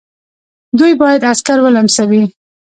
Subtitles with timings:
[0.79, 2.23] دوی باید عسکر ولمسوي.